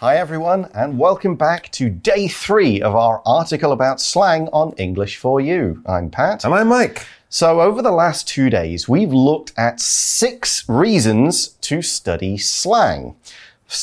[0.00, 5.16] Hi, everyone, and welcome back to day three of our article about slang on English
[5.16, 5.82] for You.
[5.86, 6.44] I'm Pat.
[6.44, 7.06] And I'm Mike.
[7.30, 13.16] So, over the last two days, we've looked at six reasons to study slang.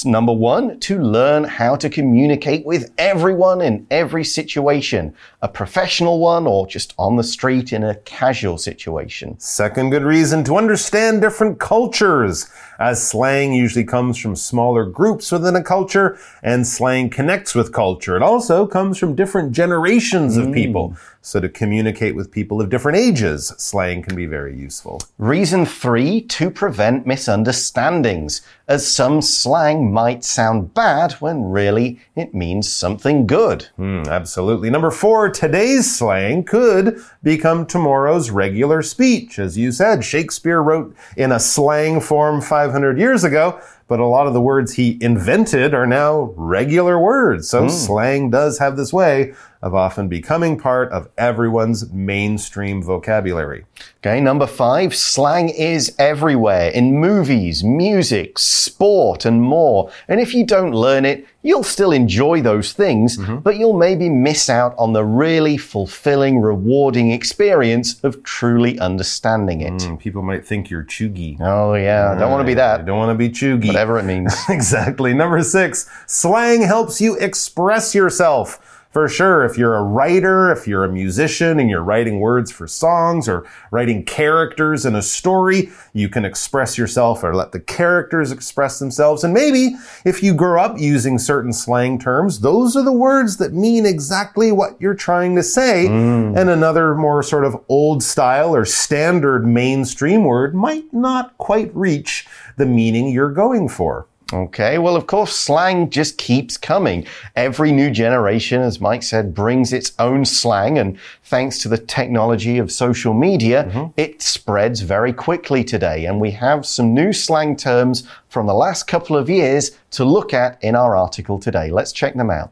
[0.05, 6.47] Number one, to learn how to communicate with everyone in every situation, a professional one
[6.47, 9.37] or just on the street in a casual situation.
[9.39, 12.49] Second good reason to understand different cultures,
[12.79, 18.15] as slang usually comes from smaller groups within a culture, and slang connects with culture.
[18.15, 20.95] It also comes from different generations of people.
[21.25, 25.01] So to communicate with people of different ages, slang can be very useful.
[25.17, 32.69] Reason three, to prevent misunderstandings, as some slang might sound bad when really it means
[32.69, 33.67] something good.
[33.79, 34.69] Mm, absolutely.
[34.69, 39.39] Number four, today's slang could become tomorrow's regular speech.
[39.39, 44.27] As you said, Shakespeare wrote in a slang form 500 years ago, but a lot
[44.27, 47.49] of the words he invented are now regular words.
[47.49, 47.71] So mm.
[47.71, 53.65] slang does have this way of often becoming part of everyone's mainstream vocabulary.
[53.99, 59.89] Okay, number five, slang is everywhere in movies, music, sport, and more.
[60.09, 63.43] And if you don't learn it, you'll still enjoy those things, mm -hmm.
[63.43, 69.87] but you'll maybe miss out on the really fulfilling, rewarding experience of truly understanding it.
[69.87, 71.37] Mm, people might think you're cheugy.
[71.39, 72.19] Oh, yeah.
[72.19, 72.79] Don't want to be that.
[72.81, 73.67] I don't want to be cheugy.
[73.67, 74.33] Whatever it means.
[74.49, 75.13] exactly.
[75.13, 78.59] Number six, slang helps you express yourself.
[78.93, 82.67] For sure, if you're a writer, if you're a musician and you're writing words for
[82.67, 88.31] songs or writing characters in a story, you can express yourself or let the characters
[88.31, 89.23] express themselves.
[89.23, 89.71] And maybe
[90.05, 94.51] if you grow up using certain slang terms, those are the words that mean exactly
[94.51, 95.87] what you're trying to say.
[95.87, 96.37] Mm.
[96.37, 102.27] And another more sort of old style or standard mainstream word might not quite reach
[102.57, 104.05] the meaning you're going for.
[104.33, 107.05] Okay, well, of course, slang just keeps coming.
[107.35, 112.57] Every new generation, as Mike said, brings its own slang, and thanks to the technology
[112.57, 113.91] of social media, mm -hmm.
[113.95, 116.07] it spreads very quickly today.
[116.07, 120.33] And we have some new slang terms from the last couple of years to look
[120.33, 121.69] at in our article today.
[121.71, 122.49] Let's check them out.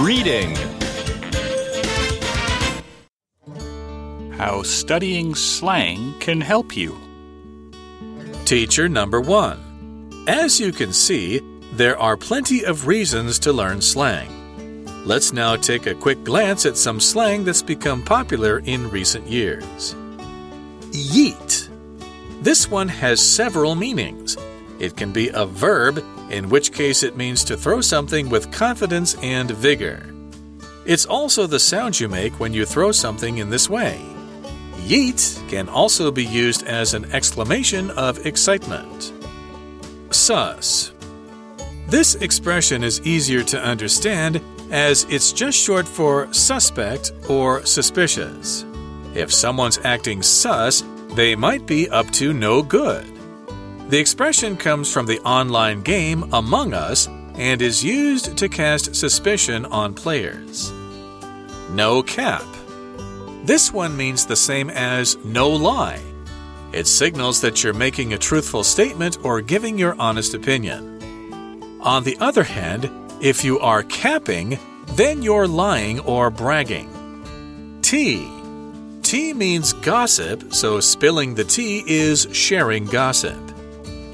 [0.00, 0.56] Reading
[4.36, 7.03] How studying slang can help you.
[8.44, 9.58] Teacher number one.
[10.28, 11.40] As you can see,
[11.72, 14.84] there are plenty of reasons to learn slang.
[15.06, 19.94] Let's now take a quick glance at some slang that's become popular in recent years.
[20.90, 21.70] Yeet.
[22.42, 24.36] This one has several meanings.
[24.78, 29.16] It can be a verb, in which case it means to throw something with confidence
[29.22, 30.14] and vigor.
[30.84, 34.13] It's also the sound you make when you throw something in this way.
[34.84, 39.14] Yeet can also be used as an exclamation of excitement.
[40.10, 40.92] Sus.
[41.88, 48.66] This expression is easier to understand as it's just short for suspect or suspicious.
[49.14, 53.06] If someone's acting sus, they might be up to no good.
[53.88, 59.64] The expression comes from the online game Among Us and is used to cast suspicion
[59.66, 60.70] on players.
[61.70, 62.44] No cap.
[63.44, 66.00] This one means the same as no lie.
[66.72, 71.78] It signals that you're making a truthful statement or giving your honest opinion.
[71.82, 72.90] On the other hand,
[73.20, 74.58] if you are capping,
[74.96, 76.88] then you're lying or bragging.
[77.82, 78.26] Tea.
[79.02, 83.38] Tea means gossip, so spilling the tea is sharing gossip.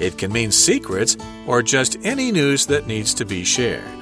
[0.00, 1.16] It can mean secrets
[1.46, 3.99] or just any news that needs to be shared.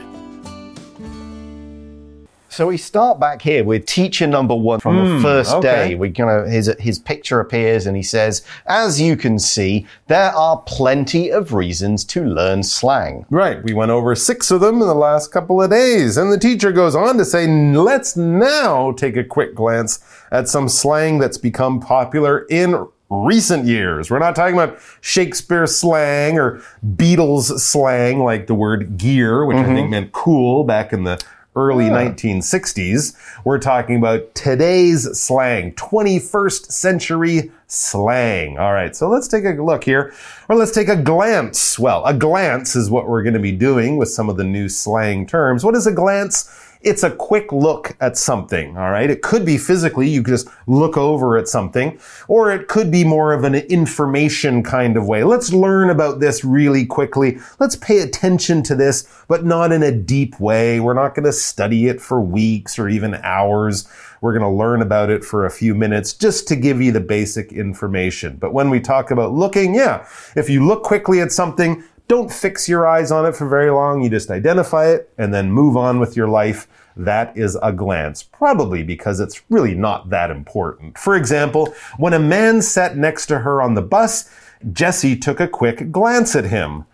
[2.58, 5.90] So we start back here with teacher number one from mm, the hmm, first okay.
[5.90, 5.94] day.
[5.94, 10.32] We kind of his his picture appears and he says, "As you can see, there
[10.32, 13.62] are plenty of reasons to learn slang." Right.
[13.62, 16.72] We went over six of them in the last couple of days, and the teacher
[16.72, 20.00] goes on to say, "Let's now take a quick glance
[20.32, 24.10] at some slang that's become popular in recent years.
[24.10, 29.62] We're not talking about Shakespeare slang or Beatles slang like the word gear, which mm
[29.62, 29.70] -hmm.
[29.70, 29.90] I think mm-hmm.
[29.90, 31.18] meant cool back in the
[31.56, 32.10] early yeah.
[32.10, 33.16] 1960s.
[33.44, 38.58] We're talking about today's slang, 21st century slang.
[38.58, 40.14] All right, so let's take a look here,
[40.48, 41.78] or let's take a glance.
[41.78, 44.68] Well, a glance is what we're going to be doing with some of the new
[44.68, 45.64] slang terms.
[45.64, 46.67] What is a glance?
[46.80, 49.10] It's a quick look at something, all right?
[49.10, 51.98] It could be physically, you just look over at something,
[52.28, 55.24] or it could be more of an information kind of way.
[55.24, 57.38] Let's learn about this really quickly.
[57.58, 60.78] Let's pay attention to this, but not in a deep way.
[60.78, 63.88] We're not going to study it for weeks or even hours.
[64.20, 67.00] we're going to learn about it for a few minutes just to give you the
[67.00, 68.36] basic information.
[68.36, 72.68] But when we talk about looking, yeah, if you look quickly at something, don't fix
[72.68, 74.02] your eyes on it for very long.
[74.02, 76.66] You just identify it and then move on with your life.
[76.96, 80.98] That is a glance, probably because it's really not that important.
[80.98, 84.34] For example, when a man sat next to her on the bus,
[84.72, 86.86] Jesse took a quick glance at him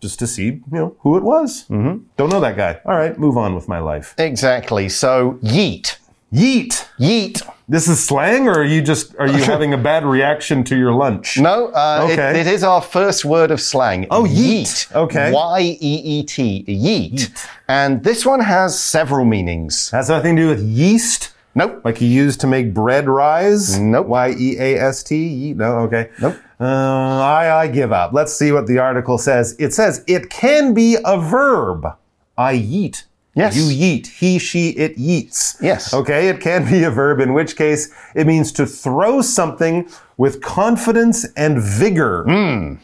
[0.00, 1.66] just to see, you know, who it was.
[1.68, 2.04] Mm-hmm.
[2.16, 2.80] Don't know that guy.
[2.84, 4.14] All right, move on with my life.
[4.18, 4.88] Exactly.
[4.88, 5.98] So, yeet.
[6.34, 6.86] Yeet.
[6.98, 7.42] Yeet.
[7.68, 10.92] This is slang, or are you just are you having a bad reaction to your
[10.92, 11.38] lunch?
[11.38, 14.06] No, uh, it- it is our first word of slang.
[14.10, 14.92] Oh, yeet.
[14.94, 15.32] Okay.
[15.32, 16.64] Y E E T.
[16.68, 17.46] Yeet.
[17.68, 19.90] And this one has several meanings.
[19.90, 21.80] Has nothing to do with yeast, Nope.
[21.84, 23.78] like you use to make bread rise.
[23.78, 24.08] Nope.
[24.08, 25.14] Y E A S T.
[25.52, 25.56] Yeet.
[25.56, 25.78] No.
[25.86, 26.10] Okay.
[26.20, 26.36] Nope.
[26.60, 28.12] Uh, I I give up.
[28.12, 29.54] Let's see what the article says.
[29.58, 31.86] It says it can be a verb.
[32.36, 33.04] I yeet.
[33.34, 33.56] Yes.
[33.56, 34.06] You yeet.
[34.06, 35.60] He, she, it yeets.
[35.60, 35.92] Yes.
[35.92, 40.40] Okay, it can be a verb, in which case it means to throw something with
[40.40, 42.24] confidence and vigor.
[42.24, 42.74] Hmm.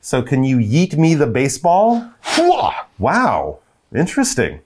[0.00, 2.10] So, can you yeet me the baseball?
[2.98, 3.60] Wow,
[3.94, 4.60] interesting.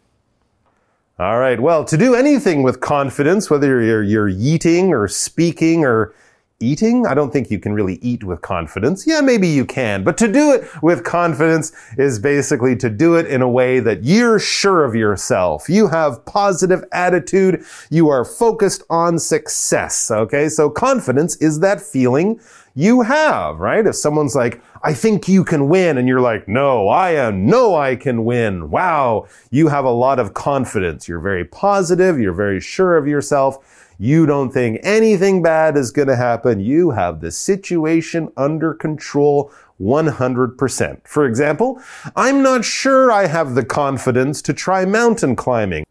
[1.18, 6.14] All right, well, to do anything with confidence, whether you're, you're yeeting or speaking or
[6.60, 9.06] eating, I don't think you can really eat with confidence.
[9.06, 13.26] Yeah, maybe you can, but to do it with confidence is basically to do it
[13.26, 15.68] in a way that you're sure of yourself.
[15.68, 17.64] You have positive attitude.
[17.90, 20.10] You are focused on success.
[20.10, 22.40] Okay, so confidence is that feeling
[22.74, 23.86] you have, right?
[23.86, 27.74] If someone's like, I think you can win, and you're like, no, I am, no,
[27.74, 28.70] I can win.
[28.70, 31.08] Wow, you have a lot of confidence.
[31.08, 32.20] You're very positive.
[32.20, 33.87] You're very sure of yourself.
[34.00, 36.60] You don't think anything bad is going to happen.
[36.60, 39.50] You have the situation under control
[39.80, 41.00] 100%.
[41.04, 41.82] For example,
[42.14, 45.84] I'm not sure I have the confidence to try mountain climbing.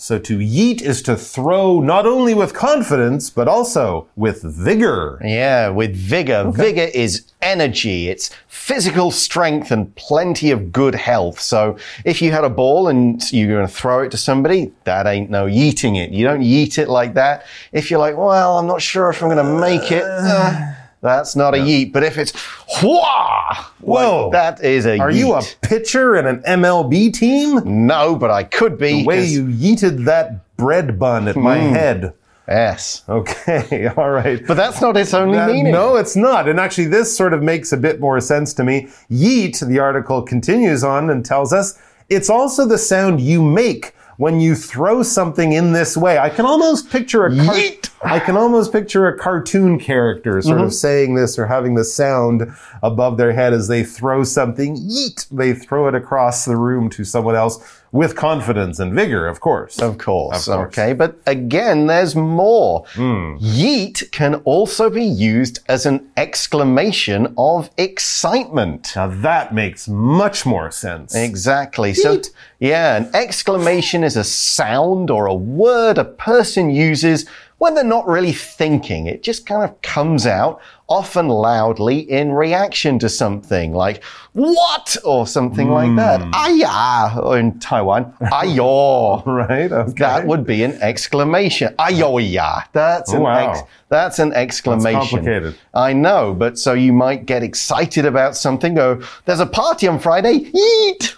[0.00, 5.20] So to yeet is to throw not only with confidence, but also with vigor.
[5.24, 6.52] Yeah, with vigor.
[6.52, 8.08] Vigor is energy.
[8.08, 11.40] It's physical strength and plenty of good health.
[11.40, 15.08] So if you had a ball and you're going to throw it to somebody, that
[15.08, 16.12] ain't no yeeting it.
[16.12, 17.44] You don't yeet it like that.
[17.72, 20.04] If you're like, well, I'm not sure if I'm going to make it.
[20.06, 21.92] uh, that's not a yeet.
[21.92, 22.32] But if it's
[22.80, 24.30] whoa, Whoa.
[24.32, 25.00] that is a yeet.
[25.00, 25.18] Are yeet.
[25.18, 27.86] you a pitcher in an MLB team?
[27.86, 29.00] No, but I could be.
[29.00, 31.72] The way you yeeted that bread bun at my hmm.
[31.72, 32.14] head.
[32.48, 33.04] Yes.
[33.08, 34.44] Okay, all right.
[34.46, 35.72] But that's not its only That- meaning.
[35.72, 36.48] no, it's not.
[36.48, 38.88] And actually, this sort of makes a bit more sense to me.
[39.10, 41.78] Yeet, the article continues on and tells us
[42.08, 46.18] it's also the sound you make when you throw something in this way.
[46.18, 47.87] I can almost picture a Yeet.
[48.02, 50.72] I can almost picture a cartoon character sort of mm-hmm.
[50.72, 52.52] saying this or having the sound
[52.82, 54.76] above their head as they throw something.
[54.76, 55.28] Yeet!
[55.30, 59.80] They throw it across the room to someone else with confidence and vigor, of course.
[59.80, 60.68] Of course, Of course.
[60.68, 62.84] Okay, but again, there's more.
[62.92, 63.36] Hmm.
[63.36, 68.92] Yeet can also be used as an exclamation of excitement.
[68.94, 71.14] Now that makes much more sense.
[71.14, 71.94] Exactly.
[71.94, 72.20] So,
[72.58, 77.24] yeah, an exclamation is a sound or a word a person uses
[77.58, 79.06] when they're not really thinking.
[79.06, 84.02] It just kind of comes out, often loudly, in reaction to something like,
[84.32, 84.96] what?
[85.04, 86.20] Or something like that.
[86.22, 86.30] Hmm.
[86.34, 89.24] Aya, or in Taiwan, ayo.
[89.26, 89.70] Right?
[89.72, 89.92] Okay.
[89.98, 91.74] That would be an exclamation.
[91.78, 92.64] Ayoya.
[92.72, 93.50] That's an Oh, wow.
[93.50, 95.00] ex- that's an exclamation.
[95.00, 95.54] complicated.
[95.74, 98.74] I know, but so you might get excited about something.
[98.74, 100.50] Go, there's a party on Friday.
[100.54, 101.16] Eat.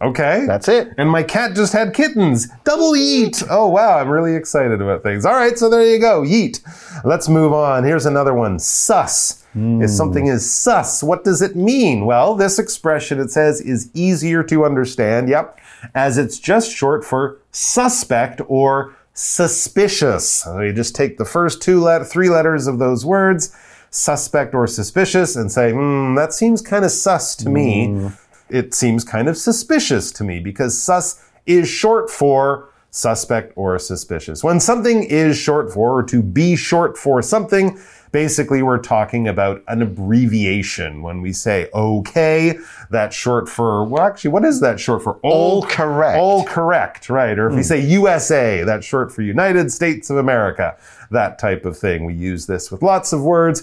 [0.00, 0.44] Okay.
[0.46, 0.92] That's it.
[0.96, 2.48] And my cat just had kittens.
[2.64, 3.44] Double yeet.
[3.50, 3.98] Oh, wow.
[3.98, 5.24] I'm really excited about things.
[5.24, 5.58] All right.
[5.58, 6.22] So there you go.
[6.22, 6.60] Yeet.
[7.04, 7.84] Let's move on.
[7.84, 8.58] Here's another one.
[8.58, 9.44] Sus.
[9.82, 12.06] If something is sus, what does it mean?
[12.06, 15.28] Well, this expression, it says, is easier to understand.
[15.28, 15.58] Yep.
[15.96, 20.28] As it's just short for suspect or suspicious.
[20.28, 23.52] So you just take the first two let three letters of those words,
[23.90, 28.10] suspect or suspicious, and say, hmm, that seems kind of sus to me
[28.50, 34.42] it seems kind of suspicious to me because sus is short for suspect or suspicious.
[34.42, 37.78] When something is short for or to be short for something,
[38.12, 41.02] basically we're talking about an abbreviation.
[41.02, 42.58] When we say okay,
[42.90, 45.18] that's short for, well, actually, what is that short for?
[45.22, 46.18] All correct.
[46.18, 47.38] All correct, right?
[47.38, 47.62] Or if we hmm.
[47.62, 50.76] say USA, that's short for United States of America,
[51.10, 52.04] that type of thing.
[52.04, 53.62] We use this with lots of words.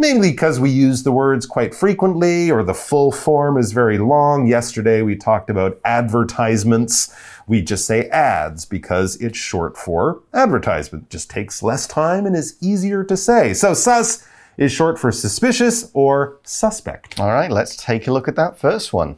[0.00, 4.46] Mainly because we use the words quite frequently or the full form is very long.
[4.46, 7.12] Yesterday we talked about advertisements.
[7.48, 11.10] We just say ads because it's short for advertisement.
[11.10, 13.52] Just takes less time and is easier to say.
[13.54, 14.24] So sus
[14.56, 17.18] is short for suspicious or suspect.
[17.18, 19.16] All right, let's take a look at that first one.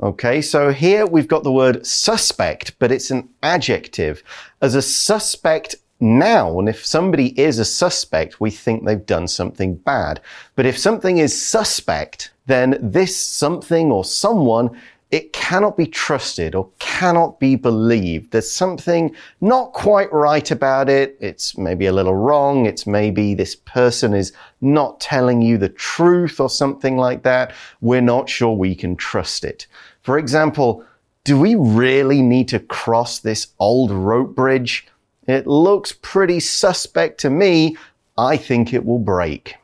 [0.00, 4.22] Okay, so here we've got the word suspect, but it's an adjective.
[4.62, 10.20] As a suspect noun, if somebody is a suspect, we think they've done something bad.
[10.56, 14.76] But if something is suspect, then this something or someone
[15.10, 18.30] it cannot be trusted or cannot be believed.
[18.30, 21.16] There's something not quite right about it.
[21.20, 22.66] It's maybe a little wrong.
[22.66, 27.52] It's maybe this person is not telling you the truth or something like that.
[27.80, 29.66] We're not sure we can trust it.
[30.02, 30.84] For example,
[31.24, 34.86] do we really need to cross this old rope bridge?
[35.26, 37.76] It looks pretty suspect to me.
[38.16, 39.56] I think it will break.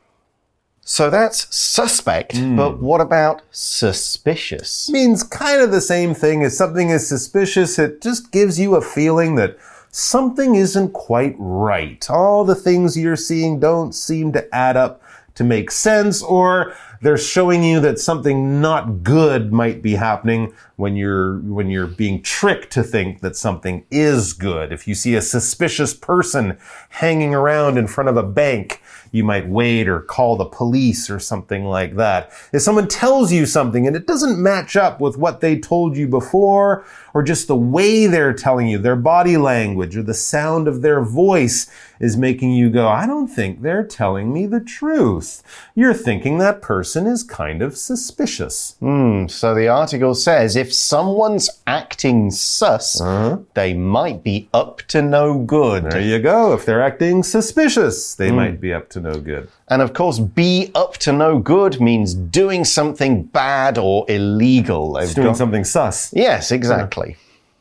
[0.89, 2.55] So that's suspect, hmm.
[2.55, 4.89] but what about suspicious?
[4.89, 7.77] means kind of the same thing as something is suspicious.
[7.77, 9.59] It just gives you a feeling that
[9.91, 12.09] something isn't quite right.
[12.09, 15.03] All the things you're seeing don't seem to add up
[15.35, 16.75] to make sense, or
[17.07, 22.21] they're showing you that something not good might be happening when you're when you're being
[22.21, 24.73] tricked to think that something is good.
[24.73, 26.59] If you see a suspicious person
[26.89, 28.83] hanging around in front of a bank,
[29.13, 32.31] you might wait or call the police or something like that.
[32.53, 36.07] If someone tells you something and it doesn't match up with what they told you
[36.07, 36.85] before,
[37.17, 41.01] or just the way they're telling you, their body language or the sound of their
[41.01, 45.43] voice is making you go, I don't think they're telling me the truth.
[45.75, 48.77] You're thinking that person is kind of suspicious.
[48.81, 53.39] Hmm, so the article says if someone's acting sus, uh-huh.
[53.55, 55.91] they might be up to no good.
[55.91, 56.53] There you go.
[56.53, 58.37] If they're acting suspicious, they hmm.
[58.37, 59.49] might be up to no good.
[59.69, 64.93] And of course, be up to no good means doing something bad or illegal.
[64.95, 66.13] They've Doing got- something sus.
[66.13, 67.17] Yes, exactly.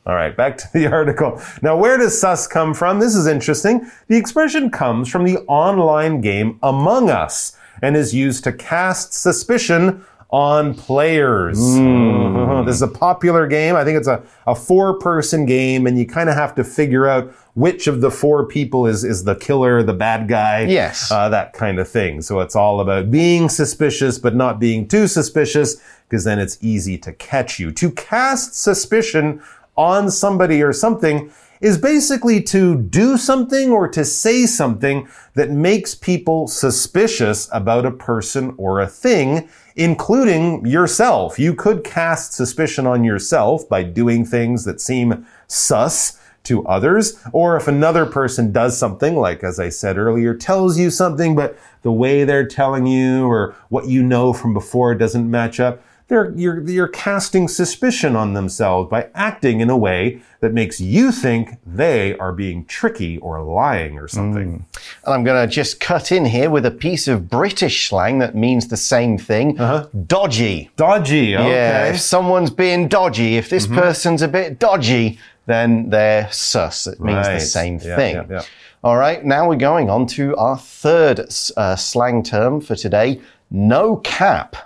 [0.06, 1.40] All right, back to the article.
[1.62, 3.00] Now, where does sus come from?
[3.00, 3.90] This is interesting.
[4.08, 10.04] The expression comes from the online game Among Us and is used to cast suspicion
[10.36, 11.58] on players.
[11.58, 12.62] Uh-huh.
[12.64, 13.74] This is a popular game.
[13.74, 17.06] I think it's a, a four person game, and you kind of have to figure
[17.06, 20.64] out which of the four people is, is the killer, the bad guy.
[20.64, 21.10] Yes.
[21.10, 22.20] Uh, that kind of thing.
[22.20, 26.98] So it's all about being suspicious, but not being too suspicious, because then it's easy
[26.98, 27.72] to catch you.
[27.72, 29.40] To cast suspicion
[29.74, 35.94] on somebody or something is basically to do something or to say something that makes
[35.94, 41.38] people suspicious about a person or a thing, including yourself.
[41.38, 47.56] You could cast suspicion on yourself by doing things that seem sus to others, or
[47.56, 51.92] if another person does something, like as I said earlier, tells you something, but the
[51.92, 56.62] way they're telling you or what you know from before doesn't match up, they're, you're,
[56.62, 62.16] you're casting suspicion on themselves by acting in a way that makes you think they
[62.18, 64.60] are being tricky or lying or something.
[64.60, 64.75] Mm.
[65.06, 68.34] And I'm going to just cut in here with a piece of British slang that
[68.34, 69.88] means the same thing uh-huh.
[70.06, 70.70] dodgy.
[70.76, 71.48] Dodgy, okay.
[71.48, 73.76] Yeah, if someone's being dodgy, if this mm-hmm.
[73.76, 76.86] person's a bit dodgy, then they're sus.
[76.86, 78.14] It means the same Yeah, thing.
[78.16, 78.42] yeah, yeah.
[78.84, 81.20] All right, now we're going on to our third
[81.56, 83.20] uh, slang term for today
[83.50, 84.56] no cap.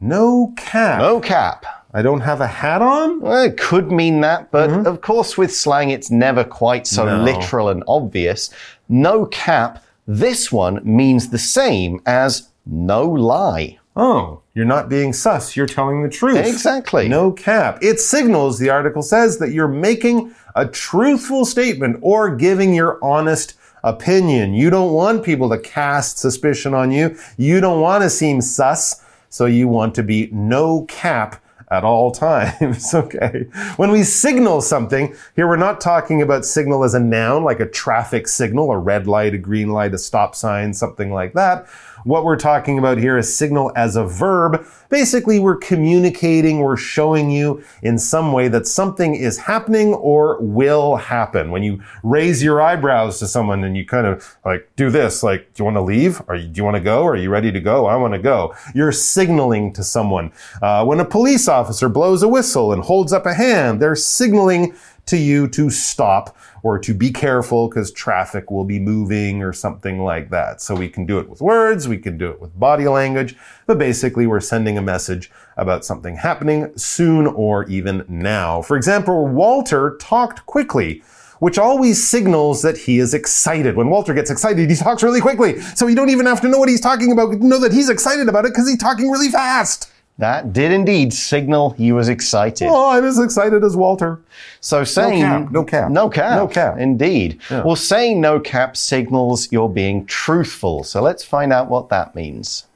[0.00, 1.00] No cap.
[1.00, 1.66] No cap.
[1.92, 3.20] I don't have a hat on?
[3.20, 4.86] Well, it could mean that, but mm-hmm.
[4.86, 7.22] of course, with slang, it's never quite so No.
[7.22, 8.50] literal and obvious.
[8.88, 13.78] No cap, this one means the same as no lie.
[13.96, 15.56] Oh, you're not being sus.
[15.56, 16.46] You're telling the truth.
[16.46, 17.08] Exactly.
[17.08, 17.78] No cap.
[17.82, 23.54] It signals, the article says, that you're making a truthful statement or giving your honest
[23.82, 24.54] opinion.
[24.54, 27.18] You don't want people to cast suspicion on you.
[27.36, 29.04] You don't want to seem sus.
[29.28, 32.92] So you want to be no cap at all times.
[32.94, 33.46] okay.
[33.76, 37.68] When we signal something, here we're not talking about signal as a noun, like a
[37.68, 41.66] traffic signal, a red light, a green light, a stop sign, something like that.
[42.04, 44.64] What we're talking about here is signal as a verb.
[44.88, 50.96] Basically, we're communicating, we're showing you in some way that something is happening or will
[50.96, 51.50] happen.
[51.50, 55.52] When you raise your eyebrows to someone and you kind of like do this, like,
[55.52, 56.22] do you want to leave?
[56.30, 57.04] You, do you want to go?
[57.04, 57.86] Are you ready to go?
[57.86, 58.54] I want to go.
[58.74, 60.32] You're signaling to someone.
[60.62, 64.74] Uh, when a police officer blows a whistle and holds up a hand, they're signaling
[65.06, 70.02] to you to stop or to be careful because traffic will be moving or something
[70.02, 70.60] like that.
[70.60, 73.36] So we can do it with words, we can do it with body language,
[73.66, 78.62] but basically we're sending a message about something happening soon or even now.
[78.62, 81.02] For example, Walter talked quickly.
[81.38, 83.74] Which always signals that he is excited.
[83.74, 85.58] When Walter gets excited, he talks really quickly.
[85.74, 87.32] So you don't even have to know what he's talking about.
[87.40, 89.90] Know that he's excited about it because he's talking really fast.
[90.20, 92.68] That did indeed signal he was excited.
[92.70, 94.20] Oh, I'm as excited as Walter.
[94.60, 95.90] So saying no cap, no cap.
[95.90, 96.78] no cap, No cap.
[96.78, 97.40] indeed.
[97.50, 100.84] Well, saying no cap signals you're being truthful.
[100.84, 102.66] So let's find out what that means.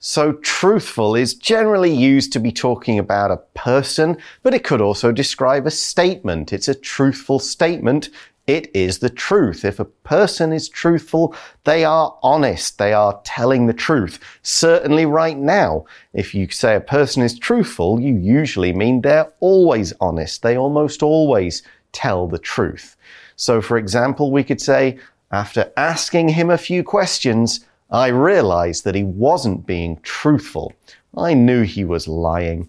[0.00, 5.10] So truthful is generally used to be talking about a person, but it could also
[5.10, 6.52] describe a statement.
[6.52, 8.10] It's a truthful statement
[8.48, 9.62] it is the truth.
[9.62, 12.78] If a person is truthful, they are honest.
[12.78, 14.18] They are telling the truth.
[14.42, 19.92] Certainly right now, if you say a person is truthful, you usually mean they're always
[20.00, 20.40] honest.
[20.40, 21.62] They almost always
[21.92, 22.96] tell the truth.
[23.36, 24.98] So, for example, we could say,
[25.30, 30.72] after asking him a few questions, I realized that he wasn't being truthful.
[31.16, 32.68] I knew he was lying.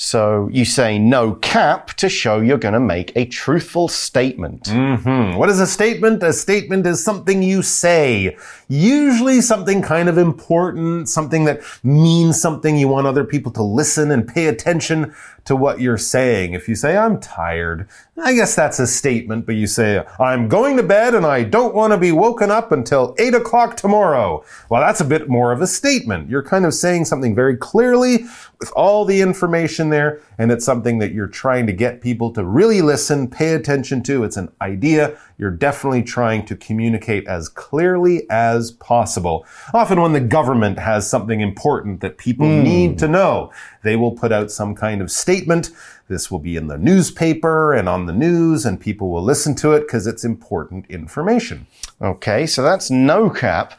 [0.00, 4.64] So you say no cap to show you're going to make a truthful statement.
[4.64, 5.36] Mm-hmm.
[5.36, 6.22] What is a statement?
[6.22, 8.36] A statement is something you say.
[8.68, 12.76] Usually something kind of important, something that means something.
[12.76, 15.16] You want other people to listen and pay attention
[15.48, 16.52] to what you're saying.
[16.52, 17.88] If you say, I'm tired,
[18.18, 21.74] I guess that's a statement, but you say, I'm going to bed and I don't
[21.74, 24.44] want to be woken up until 8 o'clock tomorrow.
[24.68, 26.28] Well, that's a bit more of a statement.
[26.28, 28.26] You're kind of saying something very clearly
[28.60, 32.44] with all the information there, and it's something that you're trying to get people to
[32.44, 34.24] really listen, pay attention to.
[34.24, 39.46] It's an idea you're definitely trying to communicate as clearly as possible.
[39.72, 42.62] Often when the government has something important that people mm.
[42.64, 43.52] need to know,
[43.84, 45.70] they will put out some kind of statement.
[46.08, 49.72] This will be in the newspaper and on the news, and people will listen to
[49.72, 51.66] it because it's important information.
[52.02, 53.78] Okay, so that's no cap.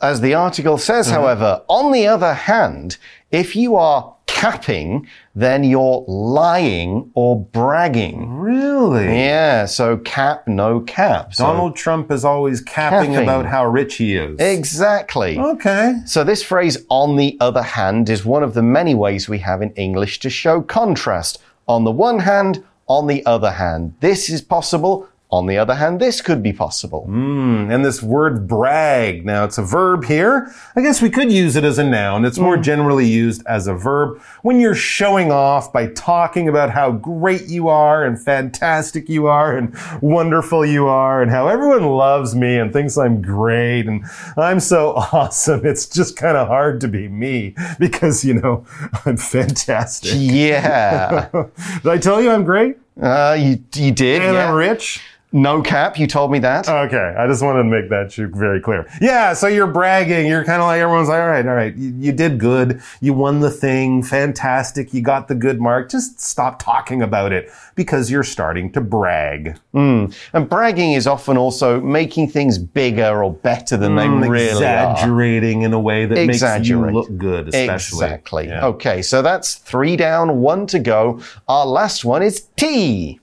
[0.00, 1.16] As the article says, mm -hmm.
[1.16, 2.98] however, on the other hand,
[3.30, 8.38] if you are capping, then you're lying or bragging.
[8.38, 9.06] Really?
[9.26, 11.34] Yeah, so cap, no cap.
[11.34, 14.38] So Donald Trump is always capping, capping, about how rich he is.
[14.38, 15.38] Exactly.
[15.38, 15.96] Okay.
[16.06, 19.60] So this phrase, on the other hand, is one of the many ways we have
[19.62, 21.42] in English to show contrast.
[21.66, 23.94] On the one hand, on the other hand.
[24.00, 27.06] This is possible on the other hand, this could be possible.
[27.06, 30.50] Mm, and this word brag, now it's a verb here.
[30.74, 32.24] I guess we could use it as a noun.
[32.24, 32.62] It's more mm.
[32.62, 37.68] generally used as a verb when you're showing off by talking about how great you
[37.68, 42.72] are and fantastic you are and wonderful you are and how everyone loves me and
[42.72, 44.04] thinks I'm great and
[44.38, 45.66] I'm so awesome.
[45.66, 48.64] It's just kind of hard to be me because, you know,
[49.04, 50.12] I'm fantastic.
[50.14, 51.28] Yeah.
[51.82, 52.78] did I tell you I'm great?
[52.98, 54.22] Uh, you, you did.
[54.22, 54.48] And yeah.
[54.48, 55.02] I'm rich.
[55.30, 56.66] No cap, you told me that.
[56.66, 58.88] Okay, I just wanted to make that very clear.
[58.98, 60.26] Yeah, so you're bragging.
[60.26, 62.80] You're kind of like everyone's like, all right, all right, you, you, did good.
[63.02, 64.02] You won the thing.
[64.02, 64.94] Fantastic.
[64.94, 65.90] You got the good mark.
[65.90, 69.58] Just stop talking about it because you're starting to brag.
[69.74, 70.16] Mm.
[70.32, 75.62] And bragging is often also making things bigger or better than mm, they really exaggerating
[75.62, 75.66] are.
[75.66, 78.06] in a way that makes you look good, especially.
[78.06, 78.46] Exactly.
[78.46, 78.64] Yeah.
[78.64, 81.20] Okay, so that's three down, one to go.
[81.48, 83.20] Our last one is tea.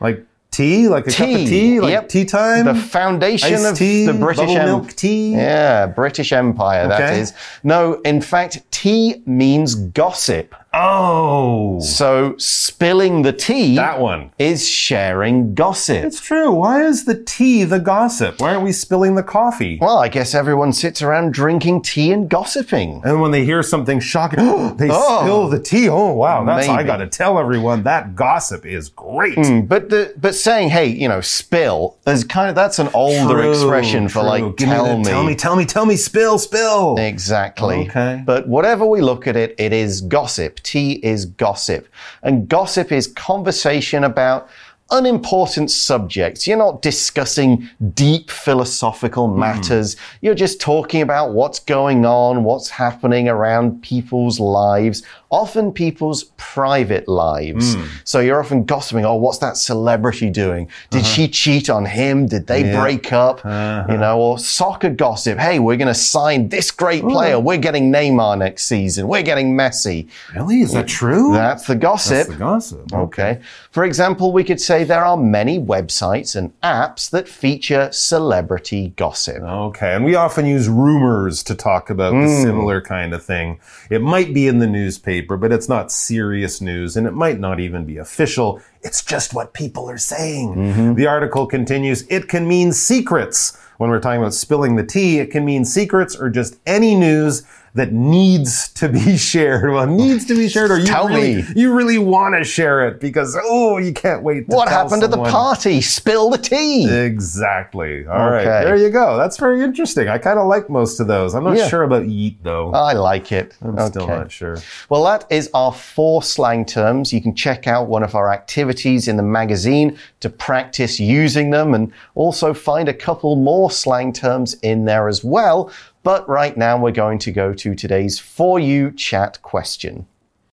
[0.00, 0.25] Like
[0.56, 1.16] tea, like a tea.
[1.16, 2.08] cup of tea, like yep.
[2.08, 2.64] tea time.
[2.64, 5.32] The foundation Iced of tea, the British milk tea.
[5.32, 6.84] Yeah, British Empire.
[6.84, 6.98] Okay.
[6.98, 7.32] That is.
[7.62, 10.54] No, in fact, tea means gossip.
[10.78, 11.80] Oh.
[11.80, 13.76] So spilling the tea.
[13.76, 14.30] That one.
[14.38, 16.04] Is sharing gossip.
[16.04, 16.50] It's true.
[16.50, 18.40] Why is the tea the gossip?
[18.40, 19.78] Why aren't we spilling the coffee?
[19.80, 23.00] Well, I guess everyone sits around drinking tea and gossiping.
[23.04, 24.38] And when they hear something shocking,
[24.76, 25.88] they oh, spill the tea.
[25.88, 26.44] Oh, wow.
[26.44, 26.78] That's, maybe.
[26.78, 29.36] I got to tell everyone that gossip is great.
[29.36, 33.42] Mm, but the, but saying, hey, you know, spill is kind of, that's an older
[33.42, 34.28] true, expression for true.
[34.28, 35.04] like, Give tell me, me.
[35.04, 36.96] Tell me, tell me, tell me, spill, spill.
[36.98, 37.88] Exactly.
[37.88, 38.22] Okay.
[38.26, 41.88] But whatever we look at it, it is gossip tea is gossip.
[42.22, 44.48] And gossip is conversation about
[44.90, 46.46] unimportant subjects.
[46.46, 49.40] You're not discussing deep philosophical hmm.
[49.40, 49.96] matters.
[49.96, 50.00] Mm.
[50.20, 57.08] You're just talking about what's going on, what's happening around people's lives, often people's private
[57.08, 57.74] lives.
[57.74, 57.88] Mm.
[58.04, 60.68] So you're often gossiping, oh, what's that celebrity doing?
[60.90, 61.14] Did uh -huh.
[61.14, 62.26] she cheat on him?
[62.26, 62.80] Did they yeah.
[62.80, 63.44] break up?
[63.44, 63.90] Uh -huh.
[63.90, 65.38] You know, or soccer gossip.
[65.38, 67.40] Hey, we're going to sign this great player.
[67.42, 69.08] We're getting Neymar next season.
[69.08, 70.06] We're getting Messi.
[70.34, 70.60] Really?
[70.60, 71.32] Is that true?
[71.32, 72.16] That's the gossip.
[72.16, 72.92] That's the gossip.
[72.92, 73.30] Okay.
[73.30, 73.38] okay.
[73.70, 79.42] For example, we could say there are many websites and apps that feature celebrity gossip.
[79.42, 79.94] Okay.
[79.94, 82.26] And we often use rumors to talk about mm.
[82.26, 82.42] the hmm.
[82.42, 83.60] similar kind of thing.
[83.90, 87.60] It might be in the newspaper but it's not serious news and it might not
[87.60, 88.60] even be official.
[88.82, 90.54] It's just what people are saying.
[90.54, 90.96] Mm -hmm.
[90.96, 93.58] The article continues, it can mean secrets.
[93.78, 97.44] When we're talking about spilling the tea, it can mean secrets or just any news
[97.76, 99.70] that needs to be shared.
[99.70, 102.88] Well, needs to be shared, or you tell really, me you really want to share
[102.88, 104.48] it because oh, you can't wait.
[104.48, 105.10] what happened someone.
[105.10, 105.80] to the party?
[105.80, 106.88] Spill the tea.
[106.90, 108.06] Exactly.
[108.06, 108.46] All okay.
[108.46, 109.16] right, there you go.
[109.16, 110.08] That's very interesting.
[110.08, 111.34] I kind of like most of those.
[111.34, 111.68] I'm not yeah.
[111.68, 112.72] sure about yeet though.
[112.72, 113.56] I like it.
[113.60, 113.88] I'm okay.
[113.88, 114.56] still not sure.
[114.88, 117.12] Well, that is our four slang terms.
[117.12, 121.74] You can check out one of our activities in the magazine to practice using them,
[121.74, 125.70] and also find a couple more slang terms in there as well.
[126.06, 130.06] But right now, we're going to go to today's For You chat question.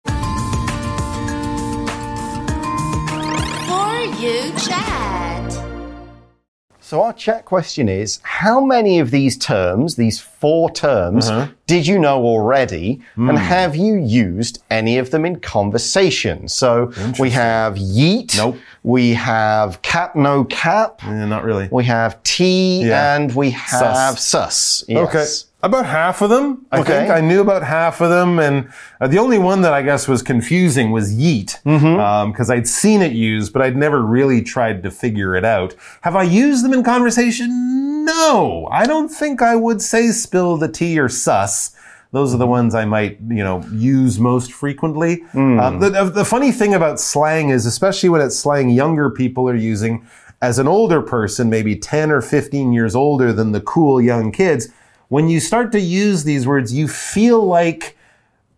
[0.08, 0.14] For
[4.18, 5.52] You chat.
[6.80, 11.48] So our chat question is how many of these terms, these four terms, Uh-huh.
[11.68, 13.02] did you know already?
[13.14, 13.30] Hmm.
[13.30, 16.48] And have you used any of them in conversation?
[16.48, 18.36] So we have yeet.
[18.38, 18.58] Nope.
[18.86, 21.00] We have cap no cap.
[21.06, 21.70] Eh, not really.
[21.72, 23.16] We have tea Yeah.
[23.16, 24.84] and we have sus.
[24.88, 25.08] Yes.
[25.08, 25.26] Okay.
[25.66, 26.92] About half of them, I Okay.
[26.92, 27.10] think.
[27.10, 28.38] I knew about half of them.
[28.40, 28.68] And
[29.00, 31.60] uh, the only one that I guess was confusing was yeet.
[31.64, 35.74] Because I'd seen it used, but I'd never really tried to figure it out.
[36.02, 38.04] Have I used them in conversation?
[38.04, 38.68] No.
[38.70, 41.72] I don't think I would say spill the tea or sus.
[42.14, 45.24] Those are the ones I might, you know, use most frequently.
[45.60, 49.56] Um, the, the funny thing about slang is, especially when it's slang younger people are
[49.56, 50.06] using,
[50.40, 54.70] as an older person, maybe 10 or 15 years older than the cool young kids,
[55.08, 57.98] when you start to use these words, you feel like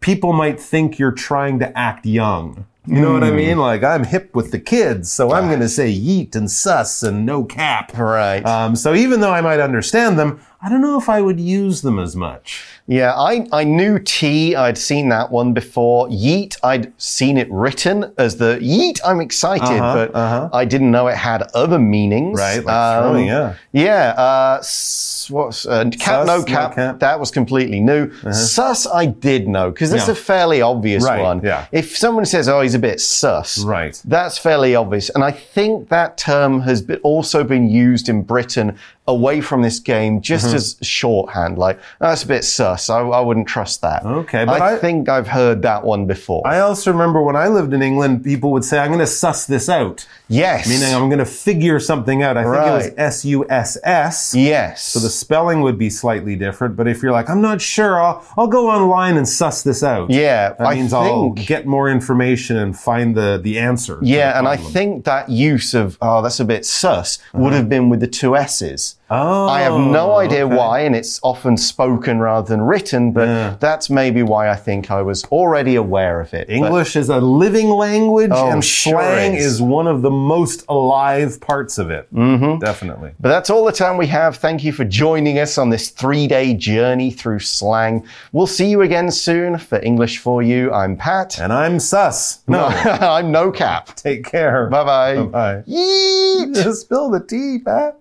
[0.01, 2.65] people might think you're trying to act young.
[2.87, 3.57] You know what I mean?
[3.57, 7.25] Like, I'm hip with the kids, so I'm going to say yeet and sus and
[7.25, 7.97] no cap.
[7.97, 8.45] Right.
[8.45, 11.83] Um, so even though I might understand them, I don't know if I would use
[11.83, 12.65] them as much.
[12.87, 14.55] Yeah, I, I knew tea.
[14.55, 16.07] I'd seen that one before.
[16.07, 18.99] Yeet, I'd seen it written as the yeet.
[19.05, 20.49] I'm excited, Uh-huh, but uh-huh.
[20.53, 22.39] I didn't know it had other meanings.
[22.39, 23.55] Right, like throwing, yeah.
[23.73, 24.15] Yeah.
[24.17, 26.25] Uh, s- what's uh, cap?
[26.25, 26.75] Sus, no no cap.
[26.75, 26.77] cap.
[26.77, 26.97] Uh-huh.
[26.97, 28.11] That was completely new.
[28.31, 30.13] Sus, I did know because it's Yeah.
[30.13, 31.41] a fairly obvious Right, one.
[31.43, 31.65] yeah.
[31.71, 34.01] If someone says, "Oh, he's a bit sus," Right.
[34.05, 38.75] That's fairly obvious, and I think that term has been, also been used in Britain
[39.07, 40.55] away from this game just Mm-hmm.
[40.55, 41.57] as shorthand.
[41.57, 42.89] Like that's a bit sus.
[42.89, 44.03] I, I wouldn't trust that.
[44.03, 46.41] Okay, but I, I- think I've heard that one before.
[46.45, 49.45] I also remember when I lived in England, people would say, I'm going to suss
[49.45, 50.07] this out.
[50.27, 52.35] yes, Meaning I'm going to figure something out.
[52.37, 54.33] I think it was S U S S.
[54.35, 54.83] yes.
[54.83, 58.25] So the spelling would be slightly different, but if you're like, I'm not sure, I'll,
[58.37, 60.09] I'll go online and suss this out.
[60.09, 63.99] Yeah, That I means I'll get more information and find the, the answer.
[64.01, 67.69] yeah, the and I think that use of oh, that's a bit sus would have
[67.69, 68.94] been with the two S's.
[69.09, 70.55] Oh, I have no idea okay.
[70.55, 73.55] why, and it's often spoken rather than written, but Yeah.
[73.59, 76.47] that's maybe why I think I was already aware of it.
[76.47, 79.45] But- English is a living language, Oh, and sure slang is.
[79.45, 79.61] is.
[79.61, 82.07] one of the most alive parts of it.
[82.13, 82.59] Mm-hmm.
[82.59, 83.11] Definitely.
[83.19, 84.37] But that's all the time we have.
[84.37, 88.05] Thank you for joining us on this three day journey through slang.
[88.31, 89.57] We'll see you again soon.
[89.59, 91.39] For English for You, I'm Pat.
[91.39, 92.39] And I'm sus.
[92.47, 93.95] No, I'm No Cap.
[93.95, 94.67] take care.
[94.69, 95.23] Bye bye.
[95.23, 95.63] Bye.
[95.67, 96.73] Yeet.
[96.73, 97.97] Spill the tea, Pat.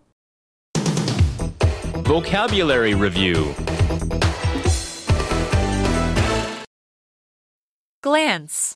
[2.04, 3.54] Vocabulary Review
[8.02, 8.74] Glance.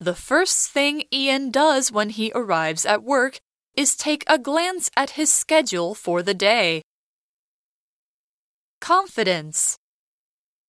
[0.00, 3.40] The first thing Ian does when he arrives at work
[3.76, 6.80] is take a glance at his schedule for the day.
[8.80, 9.76] Confidence.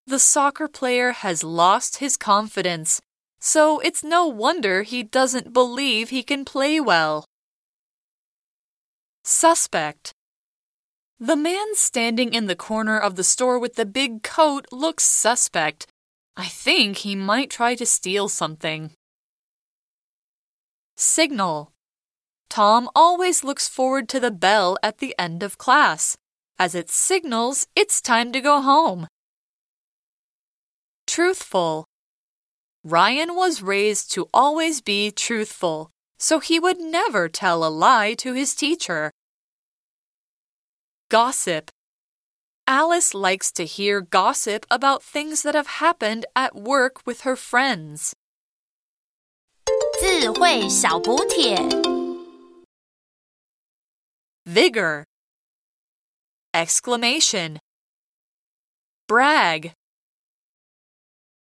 [0.05, 2.99] The soccer player has lost his confidence,
[3.39, 7.23] so it's no wonder he doesn't believe he can play well.
[9.23, 10.11] Suspect.
[11.21, 15.85] The man standing in the corner of the store with the big coat looks suspect.
[16.37, 18.91] I think he might try to steal something.
[20.95, 21.73] Signal.
[22.49, 26.15] Tom always looks forward to the bell at the end of class,
[26.57, 29.05] as it signals it's time to go home.
[31.05, 31.85] Truthful.
[32.85, 38.33] Ryan was raised to always be truthful, so he would never tell a lie to
[38.33, 39.11] his teacher.
[41.10, 41.70] Gossip.
[42.66, 48.14] Alice likes to hear gossip about things that have happened at work with her friends.
[50.00, 51.56] 智慧小补帖。
[54.46, 55.04] Vigor.
[56.52, 57.58] Exclamation.
[59.06, 59.72] Brag.